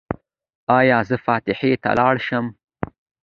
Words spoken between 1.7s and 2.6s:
ته لاړ شم؟